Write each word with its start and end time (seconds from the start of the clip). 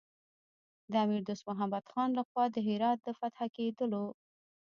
د 0.91 0.93
امیر 1.05 1.21
دوست 1.27 1.43
محمد 1.49 1.83
خان 1.91 2.09
له 2.17 2.23
خوا 2.29 2.43
د 2.51 2.57
هرات 2.67 2.99
د 3.03 3.07
فتح 3.19 3.41
کېدلو. 3.55 4.05